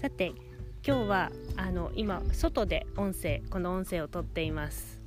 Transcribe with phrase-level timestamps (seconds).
[0.00, 0.32] さて
[0.86, 5.02] 今日はあの今外で音声この音声を撮っています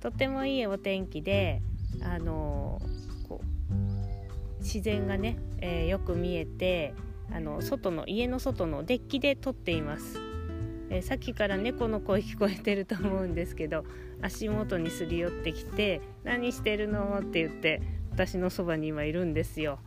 [0.00, 1.60] とってもいいお天気で
[2.02, 2.80] あの
[3.28, 6.94] こう自然がね、えー、よく見えて
[7.30, 10.18] あの外の家の外のデッキで撮っています
[10.92, 13.84] えー、さっきから猫の声聞こえてると思うんですけど
[14.22, 17.80] 足元にすり寄ってきて「何してるの?」って言って
[18.10, 19.78] 私のそばに今いるんですよ。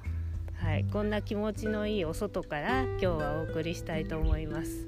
[0.73, 4.88] はい、こんな気持ちのいいお外から今日はお送りしたいと思います。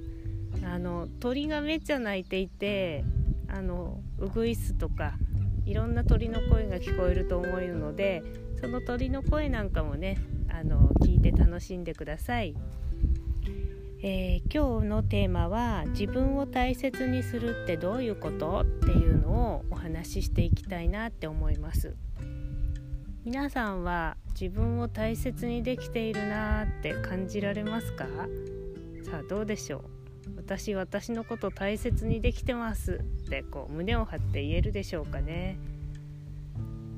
[0.63, 3.05] あの鳥がめっちゃ鳴いていて
[3.47, 5.13] あのウグイスとか
[5.63, 8.23] いろんな鳥の声が聞こえると思うので
[8.59, 10.17] その鳥の声なんかもね
[10.49, 12.55] あの聞いて楽しんでください。
[14.01, 18.61] えー、今日のテーマは自分を大切にするってどういうこと？
[18.61, 21.93] っていうのをお話ししていきたいなって思います
[23.25, 28.05] 皆さんは自分を大切にできているなって感じられますか？
[29.09, 29.81] さあどうでしょう？
[30.37, 35.57] 私私のこと大切にできてますってこう胸を張って言えるでしょうかね、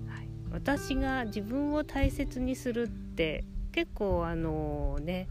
[0.10, 5.30] はい、私が自分を大切にするって結構あのね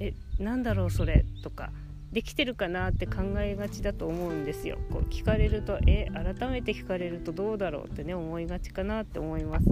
[0.00, 1.70] えなんだろうそれとか
[2.10, 4.78] できてるかなって考えがちだと思うんですよ。
[4.90, 9.66] こう聞かれるとえ改めて聞かれるとどうだろうってね思いがちかなって思います。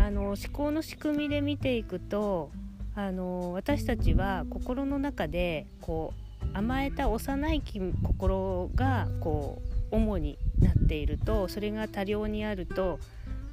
[0.00, 2.50] あの思考の仕組みで見ていくと
[2.94, 7.62] あの私たちは心の中でこう甘えた幼い
[8.02, 9.60] 心がこ
[9.92, 12.98] う主になっているとそれが多量にあると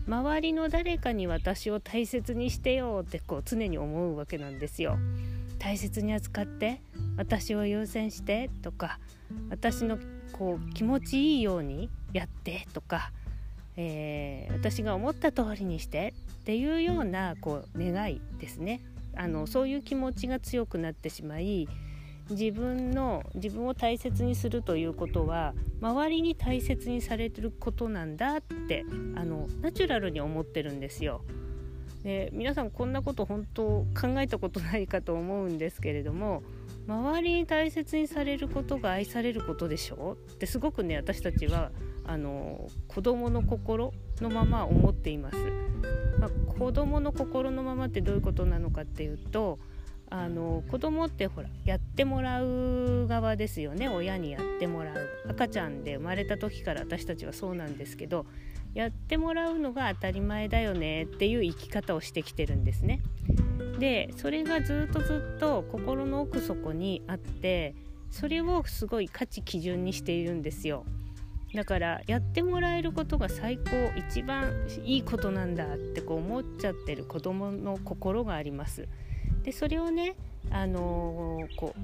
[0.08, 4.98] 周りの誰かに私を大切にしてよってこう常に思うわけなんですよ。
[5.60, 6.82] 大切に扱って
[7.18, 9.00] 私を優先してとか
[9.50, 9.98] 私の
[10.32, 13.12] こう気持ちいいようにやってとか、
[13.78, 18.82] えー、私が思った通りにしてっていうようなこう願いですね
[19.16, 21.68] あのそういう気持ちが強くなってしまい
[22.30, 28.84] 自分の自分を大切にするということは周りに大切にされてることなんだって
[29.16, 31.22] あのナチュラルに思ってるんですよ。
[32.04, 36.44] で皆さんこんなこと本当考えたことないかと思うんですけれども
[36.88, 40.18] 周りに大切にされることが愛されることでしょ？
[40.34, 41.72] ってすごくね私たちは
[42.08, 45.38] あの子供の心のまま思っています。
[46.20, 49.60] まあ、子供の心のままってどういうことなのかっていうと
[50.10, 58.26] あの子供ってほらやってもらう側ですよね親にやってもらう赤ちゃんで生まれた時から私たちはそうなんですけど
[58.74, 63.02] やってもらうのが当たり前だよねっていう生き方をしてきてるんですね。
[63.80, 67.76] でそれがずっとずっと心の奥底にあって
[68.10, 70.86] それをすごい価値基準にしているんですよ。
[71.58, 74.54] だからやってもらえることが最高一番
[74.86, 78.88] いいことなんだってこう思っちゃってる子供の心があります。
[79.42, 80.18] でそれをね、
[80.52, 81.80] あのー、こう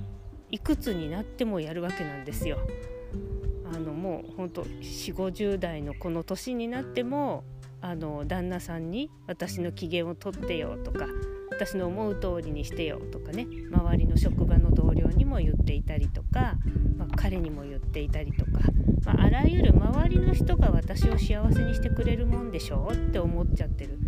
[0.51, 2.59] いくつになってもやるわけなんですよ。
[3.73, 7.43] あのもうほんと4 5 0代のこの年になっても
[7.81, 11.07] あの旦那さんに私の機嫌をとってよとか
[11.53, 16.55] 私の思う通りにしてよとかね周りの職場の同僚にも言っていたりとか、
[16.97, 18.51] まあ、彼にも言っていたりとか、
[19.05, 23.99] まあ、あらゆる周りの人が私を幸せにしてくれるもんでしょうって思っちゃってる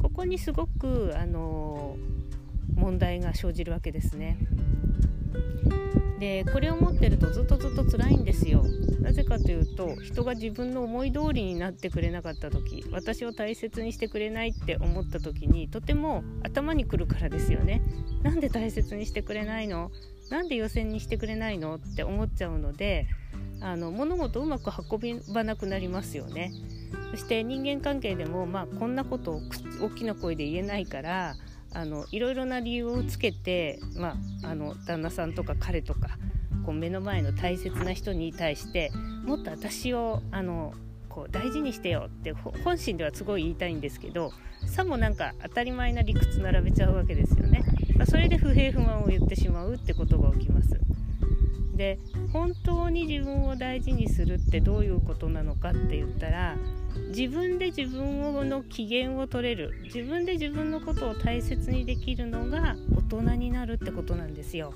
[0.00, 1.96] ここにすごくあの
[2.74, 4.38] 問題が生じるわけですね。
[6.18, 8.10] でこれを持ってるとずっとずっと辛
[9.62, 17.82] いうと人が自分の思い通りになってくれなかった時私を大切にしてくれないって思った時にとても頭にくるからですよね。
[18.22, 19.90] なんで大切にしてくれないの？
[20.30, 23.06] なんで予選にしてくれないのって思っちゃうので
[23.60, 26.52] あの物事をうまく運ばなくなりますよね。
[27.10, 29.42] そして人間関係でも、まあ、こんなことを
[29.82, 31.34] 大きな声で言えないから
[31.74, 36.16] あのいろいろな理由をつけて、まあ、あの旦那さんとか彼とか
[36.64, 38.90] こう目の前の大切な人に対して
[39.24, 40.74] もっと私をあの
[41.08, 44.32] こう大事にしてよって本心ではすごい言いたいんですけど
[44.66, 47.64] さもなんか当たり前な理屈並べちゃうわけですよね、
[47.96, 50.80] まあ、それで不平不満を言ってしまうってことが起きます。
[51.76, 51.98] で
[52.32, 56.56] 本当に自分を大事にするってどういうことなのかって言ったら
[57.08, 64.74] 自分で自分の機嫌を取れる自分で自分のことを大切にできるのが大人になるってことなんですよ。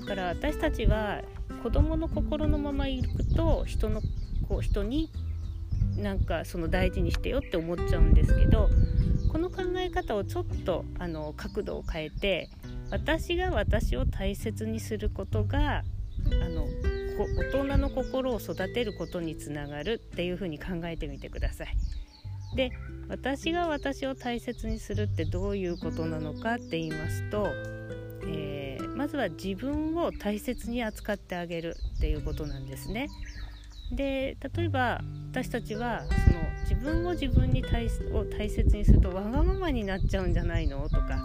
[0.00, 1.22] だから私たちは
[1.62, 4.00] 子供の心のままいくと人の
[4.48, 5.10] こう人に
[5.96, 8.68] なんかその大事にしてよって思っちゃうんですけど
[9.30, 12.50] この考え方をちょっとあの角度を変えて
[12.90, 16.66] 私が私を大切にすることがあの
[17.18, 21.76] 大人の心を育てることにつながるっていうふうに考えてみてください。
[22.56, 22.70] で
[23.08, 27.48] 私が私を大切にするってどういうことなのかって言いますと、
[28.26, 28.51] えー、
[29.02, 33.08] まずは自分を大切に扱ってあげるっていうことなんですね。
[33.90, 35.00] で例えば
[35.32, 40.88] 私たちはその自分を自分に大を大切にするとわがままになっちゃうんじゃないの？
[40.88, 41.18] とか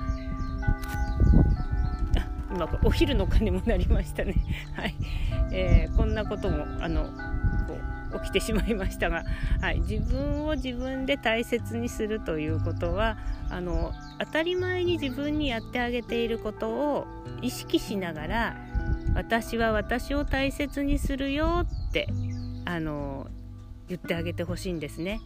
[2.50, 4.34] 今お昼の鐘もなりましたね。
[4.74, 4.96] はい
[5.52, 7.12] えー、こんなこともあの
[8.14, 9.24] 起きてしまいましたが、
[9.62, 13.18] はい、自分を自分で大切にするということは
[13.50, 17.08] あの当たり前に自分にやってあげていることを
[17.42, 18.58] 意識しながら
[19.16, 22.08] 私は私を大切にするよって
[22.66, 23.28] あの
[23.88, 25.20] 言ってあげてほしいんですね。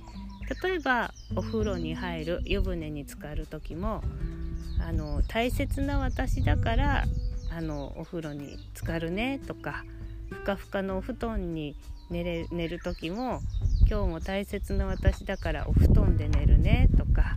[0.64, 4.04] 例えばお風呂に入る湯船に浸かる時も
[4.86, 7.06] あの大切な私だから
[7.56, 9.86] あのお風呂に浸かるねとか
[10.30, 11.76] ふかふかのお布団に
[12.12, 13.40] 寝れ寝る時も
[13.90, 17.36] 今日も大切な私だからお布団で寝るねとか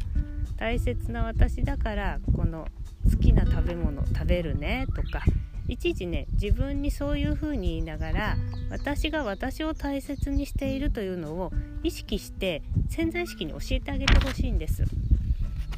[0.56, 2.68] 大切な私だからこの
[3.10, 5.22] 好きな食べ物食べるねとか
[5.68, 8.36] いちいちね自分にそういうふうに言いながら
[8.70, 14.84] 私が私を大切にしているというのを意識して潜在意識に教えてあげてほしいんです。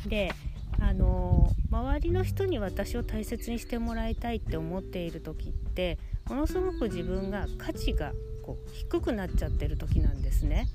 [0.06, 0.32] で
[0.80, 5.98] あの周りの人に私を大切にしてもらいたいって思っている時って
[6.28, 8.12] ものすごく自分が価値が
[8.46, 10.68] こう低くなっちゃってる時なんですね。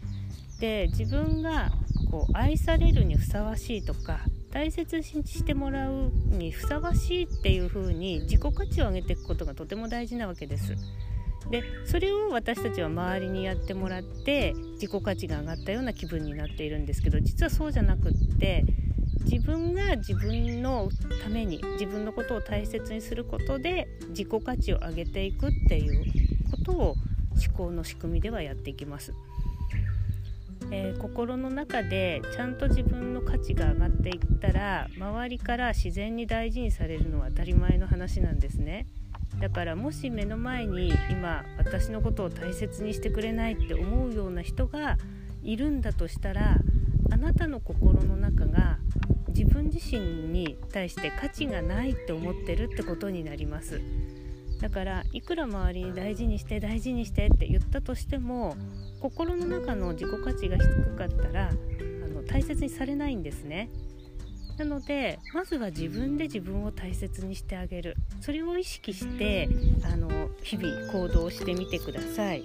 [0.59, 1.71] で自分が
[2.11, 4.19] こう愛されるにふさわしいとか
[4.51, 10.75] 大切にしてもらうにふさわしいっていう風に自己価値を上げていくことがとても大事なわけです。
[11.49, 18.63] でそれを私たちは周りにやってもらって自己価値が上がったような気分になっているんですけど実はそうじゃなくって
[19.23, 20.89] 自分が自分の
[21.23, 26.05] ために自分のことを大切にすることで自己価値を上げていくっていう
[26.51, 26.95] ことを
[27.35, 29.13] 思考の仕組みではやっていきます。
[30.73, 38.87] えー、心の中でちゃんと自分の価値が上がっていったら周りから自然に大事にされるのは当たり前の話なんですね
[39.39, 44.97] だからもし目の前に今私のことを大切にしてくれないって思うような人が
[45.43, 46.57] いるんだとしたら
[47.11, 48.77] あなたの心の中が
[49.29, 53.81] 自分自身に対して価値がないって思ってるってことになります。
[54.61, 58.55] だからいくら周りに大事にして大事にしてって言ったとしても
[59.01, 63.69] 心の中の自己価値が低かったらあの大切にされないんですね。
[64.57, 69.49] なのでまずは自分で自分を大切にしてあげるそれを意識して
[69.91, 72.43] あの日々行動してみてください。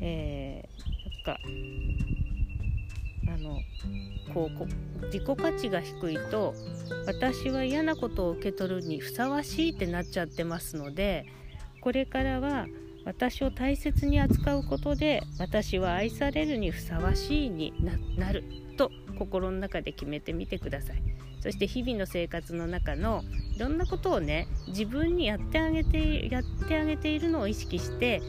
[0.00, 1.40] えー、なんか
[3.40, 3.60] の
[4.32, 6.54] こう自己価値が低いと
[7.06, 11.26] 私は嫌なことを受け取るにふさわしいってなっちゃってますので
[11.80, 12.66] これからは
[13.04, 17.72] 私を大切に扱うことで私は愛されるにふさわしいに
[18.16, 18.44] なる
[18.76, 21.02] と心の中で決めてみてください。
[21.40, 23.24] そして日々の生活の中の
[23.56, 28.20] いろんなことをね自分にやってあげてやってあげているのを意識して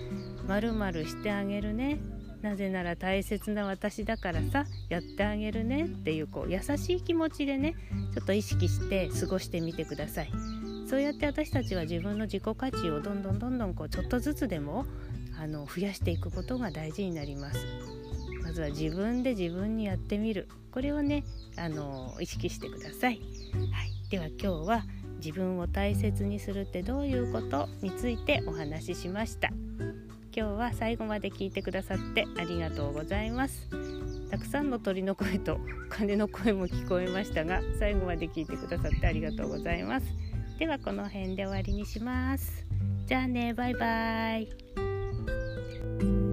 [0.48, 0.72] まる
[1.06, 2.00] してあげるね。
[2.42, 7.76] なぜなら大切な私だからさやってあげるねっていうこう優しい気持ちでね
[8.14, 10.32] ちょっと意識して過ごしてみてください。
[10.90, 14.86] そうやって私たちは自分の自己価値をどんどんどんどんこうちょっとずつでも
[15.40, 17.66] あの増やしていくことが大事になります。
[18.44, 20.50] まずは自分で自分にやってみる。
[20.72, 21.24] これをね
[21.58, 23.20] あの意識してください、
[23.74, 24.84] はい、では今日は
[25.18, 29.50] 自分を大切にするってどういうことについてお話ししました。
[30.34, 33.68] 今日は最後まで聞いてくださってありがとうございます。
[34.30, 35.60] たくさんの鳥の声と
[35.90, 40.06] 鐘の声も聞こえましたが最後まで聞いてくださってありがとうございます。
[40.58, 42.66] ではこの辺で終わりにします。
[43.08, 46.31] じゃあねバイバイ。